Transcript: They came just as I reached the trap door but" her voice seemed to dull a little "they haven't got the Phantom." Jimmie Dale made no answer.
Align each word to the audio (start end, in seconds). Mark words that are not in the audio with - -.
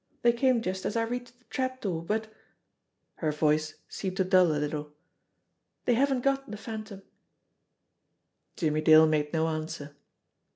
They 0.23 0.33
came 0.33 0.63
just 0.63 0.83
as 0.87 0.95
I 0.95 1.03
reached 1.03 1.37
the 1.37 1.45
trap 1.51 1.79
door 1.79 2.01
but" 2.01 2.33
her 3.17 3.31
voice 3.31 3.75
seemed 3.87 4.17
to 4.17 4.23
dull 4.23 4.47
a 4.47 4.57
little 4.57 4.93
"they 5.85 5.93
haven't 5.93 6.21
got 6.23 6.49
the 6.49 6.57
Phantom." 6.57 7.03
Jimmie 8.57 8.81
Dale 8.81 9.05
made 9.05 9.31
no 9.31 9.47
answer. 9.47 9.95